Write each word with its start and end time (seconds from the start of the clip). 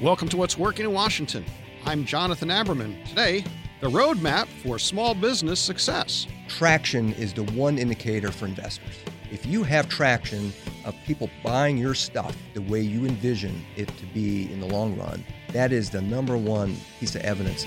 Welcome 0.00 0.28
to 0.28 0.36
What's 0.36 0.56
Working 0.56 0.84
in 0.84 0.92
Washington. 0.92 1.44
I'm 1.84 2.04
Jonathan 2.04 2.50
Aberman. 2.50 3.04
Today, 3.08 3.44
the 3.80 3.88
roadmap 3.88 4.46
for 4.62 4.78
small 4.78 5.12
business 5.12 5.58
success. 5.58 6.28
Traction 6.46 7.12
is 7.14 7.34
the 7.34 7.42
one 7.42 7.78
indicator 7.78 8.30
for 8.30 8.46
investors. 8.46 8.94
If 9.32 9.44
you 9.44 9.64
have 9.64 9.88
traction 9.88 10.52
of 10.84 10.94
people 11.04 11.28
buying 11.42 11.76
your 11.76 11.94
stuff 11.94 12.36
the 12.54 12.62
way 12.62 12.80
you 12.80 13.06
envision 13.06 13.60
it 13.74 13.88
to 13.98 14.06
be 14.14 14.44
in 14.52 14.60
the 14.60 14.68
long 14.68 14.96
run, 14.96 15.24
that 15.48 15.72
is 15.72 15.90
the 15.90 16.00
number 16.00 16.36
one 16.36 16.76
piece 17.00 17.16
of 17.16 17.22
evidence. 17.22 17.66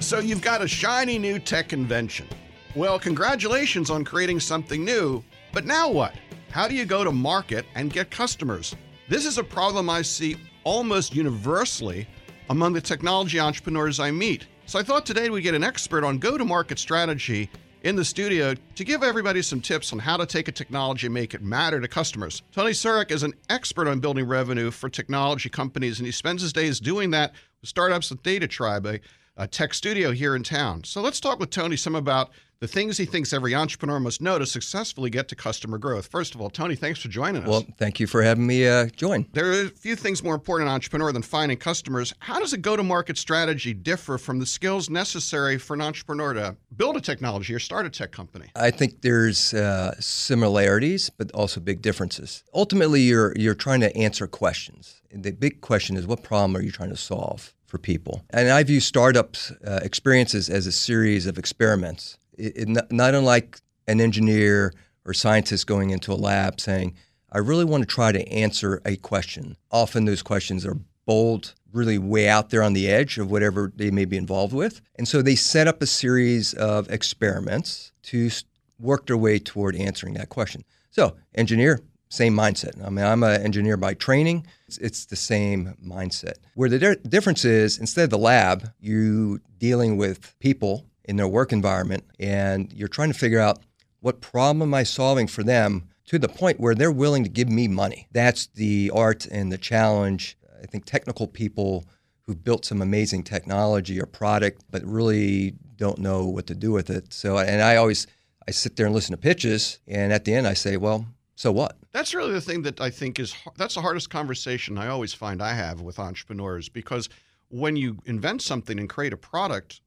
So 0.00 0.18
you've 0.18 0.42
got 0.42 0.60
a 0.60 0.68
shiny 0.68 1.18
new 1.18 1.38
tech 1.38 1.72
invention. 1.72 2.28
Well, 2.76 2.98
congratulations 2.98 3.88
on 3.88 4.04
creating 4.04 4.40
something 4.40 4.84
new, 4.84 5.24
but 5.52 5.64
now 5.64 5.88
what? 5.88 6.12
How 6.54 6.68
do 6.68 6.76
you 6.76 6.84
go 6.84 7.02
to 7.02 7.10
market 7.10 7.66
and 7.74 7.92
get 7.92 8.12
customers? 8.12 8.76
This 9.08 9.26
is 9.26 9.38
a 9.38 9.42
problem 9.42 9.90
I 9.90 10.02
see 10.02 10.36
almost 10.62 11.12
universally 11.12 12.06
among 12.48 12.74
the 12.74 12.80
technology 12.80 13.40
entrepreneurs 13.40 13.98
I 13.98 14.12
meet. 14.12 14.46
So 14.66 14.78
I 14.78 14.84
thought 14.84 15.04
today 15.04 15.30
we'd 15.30 15.42
get 15.42 15.56
an 15.56 15.64
expert 15.64 16.04
on 16.04 16.18
go 16.18 16.38
to 16.38 16.44
market 16.44 16.78
strategy 16.78 17.50
in 17.82 17.96
the 17.96 18.04
studio 18.04 18.54
to 18.76 18.84
give 18.84 19.02
everybody 19.02 19.42
some 19.42 19.60
tips 19.60 19.92
on 19.92 19.98
how 19.98 20.16
to 20.16 20.26
take 20.26 20.46
a 20.46 20.52
technology 20.52 21.08
and 21.08 21.14
make 21.14 21.34
it 21.34 21.42
matter 21.42 21.80
to 21.80 21.88
customers. 21.88 22.42
Tony 22.52 22.70
Surik 22.70 23.10
is 23.10 23.24
an 23.24 23.34
expert 23.50 23.88
on 23.88 23.98
building 23.98 24.24
revenue 24.24 24.70
for 24.70 24.88
technology 24.88 25.48
companies, 25.48 25.98
and 25.98 26.06
he 26.06 26.12
spends 26.12 26.40
his 26.40 26.52
days 26.52 26.78
doing 26.78 27.10
that 27.10 27.32
with 27.62 27.68
startups 27.68 28.10
with 28.10 28.22
Data 28.22 28.46
Tribe, 28.46 28.86
a, 28.86 29.00
a 29.36 29.48
tech 29.48 29.74
studio 29.74 30.12
here 30.12 30.36
in 30.36 30.44
town. 30.44 30.84
So 30.84 31.00
let's 31.00 31.18
talk 31.18 31.40
with 31.40 31.50
Tony 31.50 31.76
some 31.76 31.96
about 31.96 32.30
the 32.64 32.68
things 32.68 32.96
he 32.96 33.04
thinks 33.04 33.34
every 33.34 33.54
entrepreneur 33.54 34.00
must 34.00 34.22
know 34.22 34.38
to 34.38 34.46
successfully 34.46 35.10
get 35.10 35.28
to 35.28 35.36
customer 35.36 35.76
growth. 35.76 36.06
First 36.06 36.34
of 36.34 36.40
all, 36.40 36.48
Tony, 36.48 36.74
thanks 36.74 36.98
for 36.98 37.08
joining 37.08 37.42
us. 37.42 37.48
Well, 37.48 37.66
thank 37.76 38.00
you 38.00 38.06
for 38.06 38.22
having 38.22 38.46
me 38.46 38.66
uh, 38.66 38.86
join. 38.86 39.26
There 39.34 39.50
are 39.50 39.66
a 39.66 39.68
few 39.68 39.94
things 39.94 40.24
more 40.24 40.34
important 40.34 40.70
an 40.70 40.74
entrepreneur 40.74 41.12
than 41.12 41.20
finding 41.20 41.58
customers. 41.58 42.14
How 42.20 42.40
does 42.40 42.54
a 42.54 42.56
go 42.56 42.74
to 42.74 42.82
market 42.82 43.18
strategy 43.18 43.74
differ 43.74 44.16
from 44.16 44.38
the 44.38 44.46
skills 44.46 44.88
necessary 44.88 45.58
for 45.58 45.74
an 45.74 45.82
entrepreneur 45.82 46.32
to 46.32 46.56
build 46.74 46.96
a 46.96 47.02
technology 47.02 47.52
or 47.52 47.58
start 47.58 47.84
a 47.84 47.90
tech 47.90 48.12
company? 48.12 48.46
I 48.56 48.70
think 48.70 49.02
there's 49.02 49.52
uh, 49.52 49.94
similarities, 50.00 51.10
but 51.10 51.30
also 51.32 51.60
big 51.60 51.82
differences. 51.82 52.44
Ultimately, 52.54 53.02
you're, 53.02 53.34
you're 53.36 53.54
trying 53.54 53.80
to 53.80 53.94
answer 53.94 54.26
questions. 54.26 55.02
The 55.12 55.32
big 55.32 55.60
question 55.60 55.98
is 55.98 56.06
what 56.06 56.22
problem 56.22 56.56
are 56.56 56.62
you 56.62 56.72
trying 56.72 56.90
to 56.90 56.96
solve? 56.96 57.52
For 57.66 57.78
people. 57.78 58.22
And 58.30 58.50
I 58.50 58.62
view 58.62 58.78
startups 58.78 59.50
uh, 59.66 59.80
experiences 59.82 60.48
as 60.48 60.68
a 60.68 60.70
series 60.70 61.26
of 61.26 61.38
experiments 61.38 62.18
it, 62.38 62.68
it, 62.68 62.92
not 62.92 63.14
unlike 63.14 63.58
an 63.86 64.00
engineer 64.00 64.72
or 65.04 65.14
scientist 65.14 65.66
going 65.66 65.90
into 65.90 66.12
a 66.12 66.14
lab 66.14 66.60
saying, 66.60 66.94
I 67.32 67.38
really 67.38 67.64
want 67.64 67.82
to 67.82 67.86
try 67.86 68.12
to 68.12 68.26
answer 68.28 68.80
a 68.84 68.96
question. 68.96 69.56
Often 69.70 70.04
those 70.04 70.22
questions 70.22 70.64
are 70.64 70.78
bold, 71.04 71.54
really 71.72 71.98
way 71.98 72.28
out 72.28 72.50
there 72.50 72.62
on 72.62 72.72
the 72.72 72.88
edge 72.88 73.18
of 73.18 73.30
whatever 73.30 73.72
they 73.74 73.90
may 73.90 74.04
be 74.04 74.16
involved 74.16 74.54
with. 74.54 74.80
And 74.96 75.06
so 75.06 75.20
they 75.20 75.34
set 75.34 75.66
up 75.66 75.82
a 75.82 75.86
series 75.86 76.54
of 76.54 76.90
experiments 76.90 77.92
to 78.04 78.30
work 78.78 79.06
their 79.06 79.16
way 79.16 79.38
toward 79.38 79.76
answering 79.76 80.14
that 80.14 80.28
question. 80.28 80.64
So, 80.90 81.16
engineer, 81.34 81.80
same 82.08 82.34
mindset. 82.34 82.84
I 82.84 82.90
mean, 82.90 83.04
I'm 83.04 83.24
an 83.24 83.42
engineer 83.42 83.76
by 83.76 83.94
training. 83.94 84.46
It's, 84.68 84.78
it's 84.78 85.04
the 85.06 85.16
same 85.16 85.74
mindset. 85.84 86.34
Where 86.54 86.68
the 86.68 86.78
di- 86.78 87.08
difference 87.08 87.44
is, 87.44 87.78
instead 87.78 88.04
of 88.04 88.10
the 88.10 88.18
lab, 88.18 88.70
you 88.78 89.40
dealing 89.58 89.96
with 89.96 90.38
people 90.38 90.86
in 91.04 91.16
their 91.16 91.28
work 91.28 91.52
environment 91.52 92.04
and 92.18 92.72
you're 92.72 92.88
trying 92.88 93.12
to 93.12 93.18
figure 93.18 93.40
out 93.40 93.60
what 94.00 94.20
problem 94.20 94.62
am 94.62 94.74
I 94.74 94.82
solving 94.82 95.26
for 95.26 95.42
them 95.42 95.88
to 96.06 96.18
the 96.18 96.28
point 96.28 96.60
where 96.60 96.74
they're 96.74 96.92
willing 96.92 97.24
to 97.24 97.30
give 97.30 97.48
me 97.48 97.68
money. 97.68 98.06
That's 98.12 98.46
the 98.48 98.90
art 98.94 99.26
and 99.26 99.50
the 99.50 99.58
challenge. 99.58 100.36
I 100.62 100.66
think 100.66 100.84
technical 100.84 101.26
people 101.26 101.84
who've 102.22 102.42
built 102.42 102.64
some 102.64 102.82
amazing 102.82 103.22
technology 103.22 104.00
or 104.00 104.06
product 104.06 104.62
but 104.70 104.84
really 104.84 105.54
don't 105.76 105.98
know 105.98 106.24
what 106.26 106.46
to 106.46 106.54
do 106.54 106.72
with 106.72 106.90
it. 106.90 107.12
So 107.12 107.38
and 107.38 107.62
I 107.62 107.76
always 107.76 108.06
I 108.46 108.50
sit 108.50 108.76
there 108.76 108.86
and 108.86 108.94
listen 108.94 109.12
to 109.12 109.20
pitches 109.20 109.78
and 109.86 110.12
at 110.12 110.24
the 110.24 110.34
end 110.34 110.46
I 110.46 110.54
say, 110.54 110.76
well, 110.76 111.06
so 111.36 111.50
what? 111.50 111.76
That's 111.92 112.14
really 112.14 112.32
the 112.32 112.40
thing 112.40 112.62
that 112.62 112.80
I 112.80 112.90
think 112.90 113.18
is 113.18 113.34
that's 113.56 113.74
the 113.74 113.80
hardest 113.80 114.10
conversation 114.10 114.78
I 114.78 114.88
always 114.88 115.14
find 115.14 115.42
I 115.42 115.54
have 115.54 115.80
with 115.80 115.98
entrepreneurs 115.98 116.68
because 116.68 117.08
when 117.48 117.76
you 117.76 117.98
invent 118.04 118.42
something 118.42 118.78
and 118.78 118.88
create 118.88 119.12
a 119.12 119.16
product, 119.16 119.80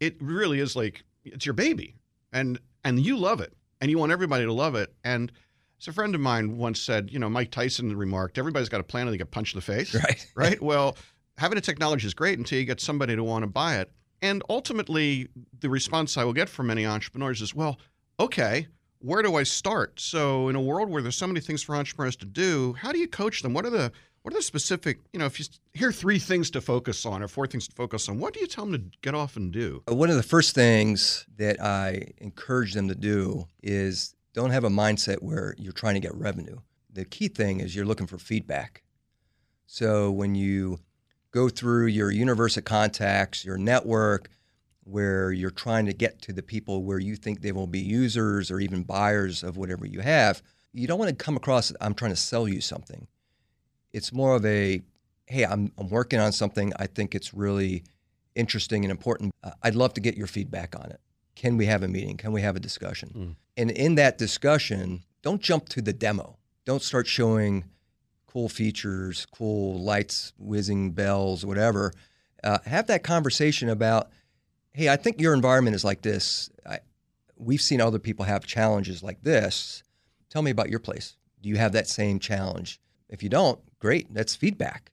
it 0.00 0.16
really 0.20 0.60
is 0.60 0.76
like 0.76 1.04
it's 1.24 1.46
your 1.46 1.54
baby, 1.54 1.94
and 2.32 2.58
and 2.84 3.00
you 3.00 3.16
love 3.16 3.40
it, 3.40 3.52
and 3.80 3.90
you 3.90 3.98
want 3.98 4.12
everybody 4.12 4.44
to 4.44 4.52
love 4.52 4.74
it. 4.74 4.92
And 5.04 5.32
as 5.80 5.88
a 5.88 5.92
friend 5.92 6.14
of 6.14 6.20
mine 6.20 6.56
once 6.56 6.80
said, 6.80 7.10
you 7.10 7.18
know, 7.18 7.28
Mike 7.28 7.50
Tyson 7.50 7.96
remarked, 7.96 8.38
everybody's 8.38 8.68
got 8.68 8.80
a 8.80 8.84
plan 8.84 9.06
and 9.06 9.14
they 9.14 9.18
get 9.18 9.30
punched 9.30 9.54
in 9.54 9.58
the 9.58 9.64
face. 9.64 9.94
Right. 9.98 10.26
Right. 10.34 10.62
Well, 10.62 10.96
having 11.36 11.58
a 11.58 11.60
technology 11.60 12.06
is 12.06 12.14
great 12.14 12.38
until 12.38 12.58
you 12.58 12.64
get 12.64 12.80
somebody 12.80 13.14
to 13.16 13.24
want 13.24 13.42
to 13.42 13.46
buy 13.46 13.76
it. 13.76 13.90
And 14.20 14.42
ultimately, 14.48 15.28
the 15.60 15.70
response 15.70 16.16
I 16.16 16.24
will 16.24 16.32
get 16.32 16.48
from 16.48 16.66
many 16.66 16.84
entrepreneurs 16.84 17.40
is, 17.40 17.54
well, 17.54 17.78
okay, 18.18 18.66
where 18.98 19.22
do 19.22 19.36
I 19.36 19.44
start? 19.44 20.00
So, 20.00 20.48
in 20.48 20.56
a 20.56 20.60
world 20.60 20.90
where 20.90 21.02
there's 21.02 21.16
so 21.16 21.28
many 21.28 21.38
things 21.38 21.62
for 21.62 21.76
entrepreneurs 21.76 22.16
to 22.16 22.26
do, 22.26 22.72
how 22.72 22.90
do 22.90 22.98
you 22.98 23.06
coach 23.06 23.42
them? 23.42 23.54
What 23.54 23.64
are 23.64 23.70
the 23.70 23.92
what 24.28 24.34
are 24.34 24.40
the 24.40 24.42
specific, 24.42 24.98
you 25.14 25.18
know, 25.18 25.24
if 25.24 25.40
you 25.40 25.46
hear 25.72 25.90
three 25.90 26.18
things 26.18 26.50
to 26.50 26.60
focus 26.60 27.06
on 27.06 27.22
or 27.22 27.28
four 27.28 27.46
things 27.46 27.66
to 27.66 27.74
focus 27.74 28.10
on, 28.10 28.18
what 28.18 28.34
do 28.34 28.40
you 28.40 28.46
tell 28.46 28.66
them 28.66 28.74
to 28.74 28.98
get 29.00 29.14
off 29.14 29.36
and 29.36 29.50
do? 29.50 29.82
Uh, 29.90 29.94
one 29.94 30.10
of 30.10 30.16
the 30.16 30.22
first 30.22 30.54
things 30.54 31.24
that 31.38 31.58
I 31.62 32.08
encourage 32.18 32.74
them 32.74 32.88
to 32.88 32.94
do 32.94 33.46
is 33.62 34.14
don't 34.34 34.50
have 34.50 34.64
a 34.64 34.68
mindset 34.68 35.22
where 35.22 35.54
you're 35.56 35.72
trying 35.72 35.94
to 35.94 36.00
get 36.00 36.14
revenue. 36.14 36.58
The 36.92 37.06
key 37.06 37.28
thing 37.28 37.60
is 37.60 37.74
you're 37.74 37.86
looking 37.86 38.06
for 38.06 38.18
feedback. 38.18 38.82
So 39.64 40.10
when 40.10 40.34
you 40.34 40.80
go 41.30 41.48
through 41.48 41.86
your 41.86 42.10
universe 42.10 42.58
of 42.58 42.66
contacts, 42.66 43.46
your 43.46 43.56
network, 43.56 44.28
where 44.84 45.32
you're 45.32 45.50
trying 45.50 45.86
to 45.86 45.94
get 45.94 46.20
to 46.22 46.34
the 46.34 46.42
people 46.42 46.82
where 46.82 46.98
you 46.98 47.16
think 47.16 47.40
they 47.40 47.52
will 47.52 47.66
be 47.66 47.80
users 47.80 48.50
or 48.50 48.60
even 48.60 48.82
buyers 48.82 49.42
of 49.42 49.56
whatever 49.56 49.86
you 49.86 50.00
have, 50.00 50.42
you 50.74 50.86
don't 50.86 50.98
want 50.98 51.08
to 51.08 51.24
come 51.24 51.38
across, 51.38 51.72
I'm 51.80 51.94
trying 51.94 52.12
to 52.12 52.16
sell 52.16 52.46
you 52.46 52.60
something 52.60 53.06
it's 53.92 54.12
more 54.12 54.34
of 54.34 54.44
a 54.44 54.82
hey, 55.28 55.44
I'm, 55.44 55.70
I'm 55.76 55.88
working 55.90 56.18
on 56.18 56.32
something. 56.32 56.72
I 56.78 56.86
think 56.86 57.14
it's 57.14 57.34
really 57.34 57.84
interesting 58.34 58.84
and 58.84 58.90
important. 58.90 59.34
Uh, 59.44 59.50
I'd 59.62 59.74
love 59.74 59.92
to 59.94 60.00
get 60.00 60.16
your 60.16 60.26
feedback 60.26 60.74
on 60.74 60.90
it. 60.90 61.00
Can 61.36 61.56
we 61.56 61.66
have 61.66 61.82
a 61.82 61.88
meeting? 61.88 62.16
Can 62.16 62.32
we 62.32 62.40
have 62.40 62.56
a 62.56 62.60
discussion? 62.60 63.10
Mm. 63.14 63.36
And 63.58 63.70
in 63.70 63.94
that 63.96 64.16
discussion, 64.16 65.04
don't 65.22 65.42
jump 65.42 65.68
to 65.70 65.82
the 65.82 65.92
demo. 65.92 66.38
Don't 66.64 66.82
start 66.82 67.06
showing 67.06 67.64
cool 68.26 68.48
features, 68.48 69.26
cool 69.26 69.80
lights, 69.82 70.32
whizzing 70.38 70.92
bells, 70.92 71.44
whatever. 71.44 71.92
Uh, 72.42 72.58
have 72.64 72.86
that 72.86 73.02
conversation 73.02 73.68
about, 73.68 74.10
hey, 74.72 74.88
I 74.88 74.96
think 74.96 75.20
your 75.20 75.34
environment 75.34 75.76
is 75.76 75.84
like 75.84 76.02
this. 76.02 76.48
I, 76.66 76.78
we've 77.36 77.60
seen 77.60 77.80
other 77.80 77.98
people 77.98 78.24
have 78.24 78.46
challenges 78.46 79.02
like 79.02 79.22
this. 79.22 79.82
Tell 80.30 80.42
me 80.42 80.50
about 80.50 80.70
your 80.70 80.80
place. 80.80 81.16
Do 81.42 81.48
you 81.48 81.56
have 81.56 81.72
that 81.72 81.86
same 81.86 82.18
challenge? 82.18 82.80
If 83.08 83.22
you 83.22 83.28
don't, 83.28 83.60
great. 83.78 84.12
That's 84.12 84.36
feedback. 84.36 84.90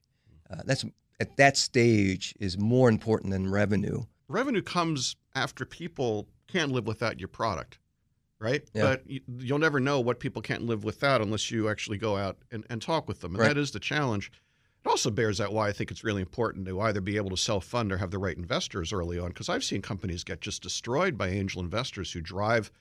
Uh, 0.50 0.62
that's 0.64 0.84
at 1.20 1.36
that 1.36 1.56
stage 1.56 2.34
is 2.38 2.58
more 2.58 2.88
important 2.88 3.32
than 3.32 3.50
revenue. 3.50 4.02
Revenue 4.28 4.62
comes 4.62 5.16
after 5.34 5.64
people 5.64 6.28
can't 6.46 6.72
live 6.72 6.86
without 6.86 7.18
your 7.18 7.28
product, 7.28 7.78
right? 8.38 8.62
Yeah. 8.74 8.82
But 8.82 9.10
you, 9.10 9.20
will 9.50 9.58
never 9.58 9.80
know 9.80 10.00
what 10.00 10.20
people 10.20 10.42
can't 10.42 10.62
live 10.62 10.84
without 10.84 11.20
unless 11.20 11.50
you 11.50 11.68
actually 11.68 11.98
go 11.98 12.16
out 12.16 12.38
and, 12.50 12.64
and 12.70 12.82
talk 12.82 13.08
with 13.08 13.20
them. 13.20 13.32
And 13.32 13.40
right. 13.40 13.48
that 13.48 13.58
is 13.58 13.70
the 13.70 13.80
challenge. 13.80 14.30
It 14.84 14.88
also 14.88 15.10
bears 15.10 15.40
out 15.40 15.52
why 15.52 15.68
I 15.68 15.72
think 15.72 15.90
it's 15.90 16.04
really 16.04 16.22
important 16.22 16.66
to 16.66 16.80
either 16.80 17.00
be 17.00 17.16
able 17.16 17.30
to 17.30 17.36
self 17.36 17.64
fund 17.64 17.92
or 17.92 17.96
have 17.96 18.10
the 18.10 18.18
right 18.18 18.36
investors 18.36 18.92
early 18.92 19.18
on. 19.18 19.28
Because 19.28 19.48
I've 19.48 19.64
seen 19.64 19.82
companies 19.82 20.22
get 20.22 20.40
just 20.40 20.62
destroyed 20.62 21.18
by 21.18 21.28
angel 21.28 21.62
investors 21.62 22.12
who 22.12 22.20
drive– 22.20 22.70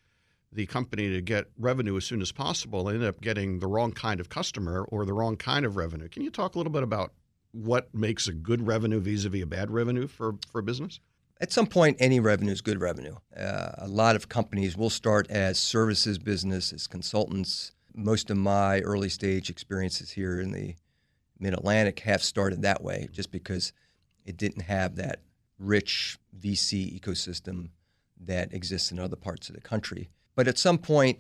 the 0.56 0.66
company 0.66 1.10
to 1.10 1.22
get 1.22 1.46
revenue 1.60 1.98
as 1.98 2.06
soon 2.06 2.22
as 2.22 2.31
possible 2.31 2.88
and 2.88 2.98
end 2.98 3.06
up 3.06 3.22
getting 3.22 3.60
the 3.60 3.68
wrong 3.68 3.92
kind 3.92 4.19
of 4.19 4.30
customer 4.30 4.86
or 4.86 5.06
the 5.06 5.13
wrong 5.13 5.36
kind 5.36 5.66
of 5.66 5.75
revenue. 5.75 6.07
Can 6.07 6.24
you 6.24 6.31
talk 6.31 6.56
a 6.56 6.57
little 6.57 6.72
bit 6.72 6.81
about 6.81 7.12
what 7.52 7.94
makes 7.94 8.28
a 8.28 8.34
good 8.34 8.66
revenue 8.66 9.00
vis-a-vis 9.00 9.44
a 9.44 9.46
bad 9.46 9.69
revenue 9.69 10.07
for, 10.07 10.36
for 10.50 10.60
a 10.60 10.63
business? 10.63 11.00
At 11.42 11.52
some 11.52 11.68
point, 11.68 11.98
any 12.00 12.22
revenue 12.22 12.54
is 12.54 12.62
good 12.62 12.80
revenue. 12.80 13.16
Uh, 13.38 13.72
a 13.80 13.88
lot 13.88 14.16
of 14.16 14.30
companies 14.30 14.78
will 14.78 14.90
start 14.90 15.30
as 15.30 15.60
services 15.60 16.18
business, 16.18 16.72
as 16.72 16.88
consultants. 16.88 17.74
Most 17.94 18.30
of 18.30 18.38
my 18.38 18.80
early 18.80 19.10
stage 19.10 19.50
experiences 19.50 20.12
here 20.12 20.40
in 20.40 20.52
the 20.52 20.75
Mid 21.38 21.54
Atlantic 21.54 22.00
have 22.02 22.24
started 22.24 22.62
that 22.62 22.81
way, 22.81 23.10
just 23.12 23.30
because 23.30 23.74
it 24.24 24.38
didn't 24.38 24.62
have 24.63 24.96
that 24.96 25.19
rich 25.60 26.18
VC 26.40 26.98
ecosystem 26.98 27.69
that 28.18 28.54
exists 28.54 28.92
in 28.92 29.00
other 29.00 29.18
parts 29.18 29.50
of 29.50 29.56
the 29.56 29.62
country. 29.62 30.10
But 30.35 30.47
at 30.47 30.57
some 30.57 30.77
point, 30.77 31.19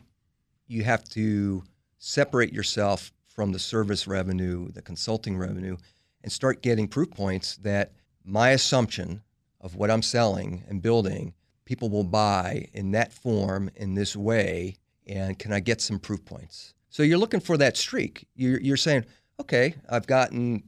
you 0.67 0.83
have 0.83 1.03
to 1.09 1.63
separate 1.97 2.53
yourself 2.53 3.11
from 3.27 3.51
the 3.51 3.59
service 3.59 4.07
revenue, 4.07 4.69
the 4.71 4.81
consulting 4.81 5.37
revenue, 5.37 5.77
and 6.23 6.31
start 6.31 6.61
getting 6.61 6.87
proof 6.87 7.11
points 7.11 7.57
that 7.57 7.91
my 8.23 8.51
assumption 8.51 9.21
of 9.61 9.75
what 9.75 9.91
I'm 9.91 10.01
selling 10.01 10.63
and 10.67 10.81
building, 10.81 11.33
people 11.65 11.89
will 11.89 12.03
buy 12.03 12.67
in 12.73 12.91
that 12.91 13.13
form, 13.13 13.69
in 13.75 13.95
this 13.95 14.15
way, 14.15 14.77
and 15.07 15.37
can 15.37 15.53
I 15.53 15.59
get 15.59 15.81
some 15.81 15.99
proof 15.99 16.23
points? 16.25 16.73
So 16.89 17.03
you're 17.03 17.17
looking 17.17 17.39
for 17.39 17.57
that 17.57 17.77
streak. 17.77 18.27
You're, 18.35 18.59
you're 18.59 18.77
saying, 18.77 19.05
okay, 19.39 19.75
I've 19.89 20.07
gotten 20.07 20.63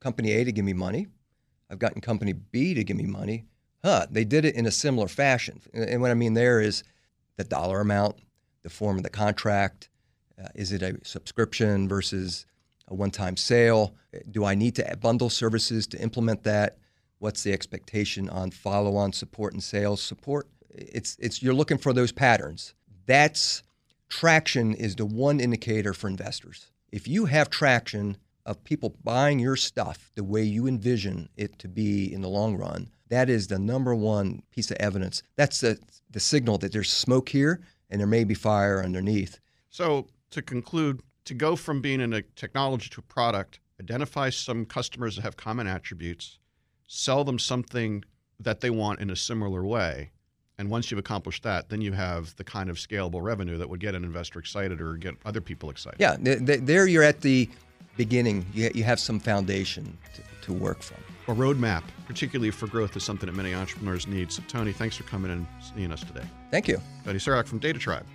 company 0.00 0.32
A 0.32 0.44
to 0.44 0.52
give 0.52 0.64
me 0.64 0.72
money. 0.72 1.08
I've 1.70 1.78
gotten 1.78 2.00
company 2.00 2.32
B 2.32 2.74
to 2.74 2.84
give 2.84 2.96
me 2.96 3.06
money. 3.06 3.44
Huh, 3.82 4.06
they 4.10 4.24
did 4.24 4.44
it 4.44 4.54
in 4.54 4.66
a 4.66 4.70
similar 4.70 5.08
fashion. 5.08 5.60
And 5.72 6.00
what 6.00 6.10
I 6.10 6.14
mean 6.14 6.34
there 6.34 6.60
is 6.60 6.84
the 7.36 7.44
dollar 7.44 7.80
amount, 7.80 8.16
the 8.62 8.70
form 8.70 8.96
of 8.96 9.02
the 9.02 9.10
contract. 9.10 9.88
Uh, 10.42 10.48
is 10.54 10.72
it 10.72 10.82
a 10.82 10.98
subscription 11.04 11.88
versus 11.88 12.46
a 12.88 12.94
one 12.94 13.10
time 13.10 13.36
sale? 13.36 13.94
Do 14.30 14.44
I 14.44 14.54
need 14.54 14.76
to 14.76 14.96
bundle 15.00 15.30
services 15.30 15.86
to 15.88 16.00
implement 16.00 16.44
that? 16.44 16.78
What's 17.18 17.42
the 17.42 17.52
expectation 17.52 18.28
on 18.28 18.50
follow 18.50 18.96
on 18.96 19.12
support 19.12 19.52
and 19.52 19.62
sales 19.62 20.02
support? 20.02 20.48
It's, 20.70 21.16
it's, 21.20 21.42
you're 21.42 21.54
looking 21.54 21.78
for 21.78 21.92
those 21.92 22.12
patterns. 22.12 22.74
That's 23.06 23.62
traction 24.08 24.74
is 24.74 24.96
the 24.96 25.06
one 25.06 25.40
indicator 25.40 25.94
for 25.94 26.08
investors. 26.08 26.70
If 26.92 27.08
you 27.08 27.26
have 27.26 27.50
traction 27.50 28.16
of 28.46 28.62
people 28.64 28.96
buying 29.02 29.38
your 29.38 29.56
stuff 29.56 30.10
the 30.14 30.24
way 30.24 30.42
you 30.42 30.66
envision 30.66 31.28
it 31.36 31.58
to 31.60 31.68
be 31.68 32.12
in 32.12 32.20
the 32.20 32.28
long 32.28 32.56
run, 32.56 32.90
that 33.08 33.28
is 33.28 33.48
the 33.48 33.58
number 33.58 33.94
one 33.94 34.42
piece 34.50 34.70
of 34.70 34.76
evidence. 34.78 35.22
That's 35.36 35.60
the, 35.60 35.78
the 36.10 36.20
signal 36.20 36.58
that 36.58 36.72
there's 36.72 36.92
smoke 36.92 37.28
here 37.28 37.60
and 37.90 38.00
there 38.00 38.06
may 38.06 38.24
be 38.24 38.34
fire 38.34 38.82
underneath. 38.82 39.38
So, 39.70 40.06
to 40.30 40.42
conclude, 40.42 41.00
to 41.26 41.34
go 41.34 41.56
from 41.56 41.80
being 41.80 42.00
in 42.00 42.12
a 42.12 42.22
technology 42.22 42.88
to 42.90 43.00
a 43.00 43.02
product, 43.02 43.60
identify 43.80 44.30
some 44.30 44.64
customers 44.64 45.16
that 45.16 45.22
have 45.22 45.36
common 45.36 45.66
attributes, 45.66 46.38
sell 46.86 47.24
them 47.24 47.38
something 47.38 48.04
that 48.40 48.60
they 48.60 48.70
want 48.70 49.00
in 49.00 49.10
a 49.10 49.16
similar 49.16 49.64
way. 49.64 50.10
And 50.58 50.70
once 50.70 50.90
you've 50.90 50.98
accomplished 50.98 51.42
that, 51.42 51.68
then 51.68 51.80
you 51.80 51.92
have 51.92 52.34
the 52.36 52.44
kind 52.44 52.70
of 52.70 52.76
scalable 52.76 53.22
revenue 53.22 53.58
that 53.58 53.68
would 53.68 53.80
get 53.80 53.94
an 53.94 54.04
investor 54.04 54.38
excited 54.38 54.80
or 54.80 54.96
get 54.96 55.14
other 55.24 55.40
people 55.40 55.70
excited. 55.70 55.98
Yeah, 55.98 56.16
there 56.20 56.86
you're 56.86 57.02
at 57.02 57.20
the 57.20 57.48
beginning. 57.96 58.46
You 58.52 58.84
have 58.84 59.00
some 59.00 59.18
foundation 59.18 59.98
to, 60.44 60.52
work 60.52 60.82
from. 60.82 60.98
A 61.28 61.34
roadmap, 61.36 61.82
particularly 62.06 62.50
for 62.50 62.66
growth, 62.66 62.96
is 62.96 63.02
something 63.02 63.26
that 63.26 63.34
many 63.34 63.54
entrepreneurs 63.54 64.06
need. 64.06 64.30
So, 64.30 64.42
Tony, 64.48 64.72
thanks 64.72 64.96
for 64.96 65.04
coming 65.04 65.30
in 65.30 65.38
and 65.38 65.46
seeing 65.74 65.90
us 65.90 66.02
today. 66.02 66.24
Thank 66.50 66.68
you. 66.68 66.80
Tony 67.04 67.18
Serak 67.18 67.46
from 67.46 67.58
Data 67.58 67.78
Tribe. 67.78 68.06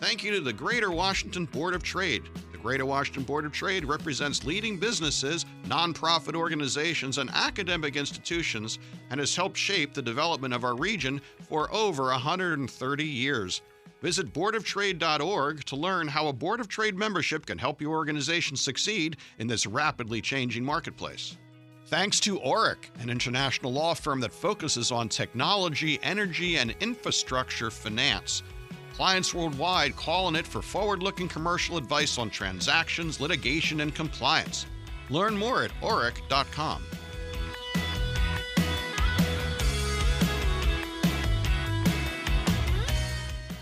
Thank 0.00 0.22
you 0.22 0.30
to 0.32 0.40
the 0.40 0.52
Greater 0.52 0.90
Washington 0.90 1.46
Board 1.46 1.74
of 1.74 1.82
Trade. 1.82 2.22
The 2.52 2.58
Greater 2.58 2.86
Washington 2.86 3.24
Board 3.24 3.44
of 3.44 3.52
Trade 3.52 3.84
represents 3.84 4.44
leading 4.44 4.78
businesses, 4.78 5.44
nonprofit 5.64 6.34
organizations, 6.34 7.18
and 7.18 7.28
academic 7.30 7.96
institutions 7.96 8.78
and 9.10 9.20
has 9.20 9.34
helped 9.36 9.56
shape 9.56 9.94
the 9.94 10.02
development 10.02 10.54
of 10.54 10.64
our 10.64 10.76
region 10.76 11.20
for 11.48 11.72
over 11.74 12.04
130 12.04 13.04
years. 13.04 13.62
Visit 14.06 14.32
boardoftrade.org 14.32 15.64
to 15.64 15.74
learn 15.74 16.06
how 16.06 16.28
a 16.28 16.32
Board 16.32 16.60
of 16.60 16.68
Trade 16.68 16.94
membership 16.94 17.44
can 17.44 17.58
help 17.58 17.80
your 17.80 17.90
organization 17.96 18.56
succeed 18.56 19.16
in 19.40 19.48
this 19.48 19.66
rapidly 19.66 20.20
changing 20.20 20.64
marketplace. 20.64 21.36
Thanks 21.86 22.20
to 22.20 22.38
Orrick, 22.38 22.84
an 23.00 23.10
international 23.10 23.72
law 23.72 23.94
firm 23.94 24.20
that 24.20 24.32
focuses 24.32 24.92
on 24.92 25.08
technology, 25.08 25.98
energy, 26.04 26.56
and 26.56 26.76
infrastructure 26.78 27.68
finance. 27.68 28.44
Clients 28.94 29.34
worldwide 29.34 29.96
call 29.96 30.26
on 30.26 30.36
it 30.36 30.46
for 30.46 30.62
forward 30.62 31.02
looking 31.02 31.26
commercial 31.26 31.76
advice 31.76 32.16
on 32.16 32.30
transactions, 32.30 33.18
litigation, 33.18 33.80
and 33.80 33.92
compliance. 33.92 34.66
Learn 35.10 35.36
more 35.36 35.64
at 35.64 35.72
orrick.com. 35.80 36.80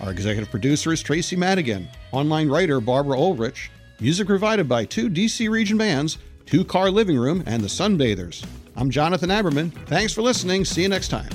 Our 0.05 0.11
executive 0.11 0.51
producer 0.51 0.93
is 0.93 1.03
Tracy 1.03 1.35
Madigan, 1.35 1.89
online 2.12 2.51
writer 2.51 2.79
Barbara 2.79 3.19
Ulrich, 3.19 3.71
music 4.01 4.27
provided 4.27 4.69
by 4.69 4.85
two 4.85 5.09
DC 5.09 5.49
region 5.49 5.79
bands, 5.79 6.19
Two 6.45 6.62
Car 6.62 6.91
Living 6.91 7.17
Room, 7.17 7.43
and 7.47 7.62
the 7.62 7.69
Sunbathers. 7.69 8.45
I'm 8.77 8.91
Jonathan 8.91 9.31
Aberman. 9.31 9.73
Thanks 9.87 10.12
for 10.12 10.21
listening. 10.21 10.67
See 10.67 10.83
you 10.83 10.91
next 10.91 11.09
time. 11.09 11.31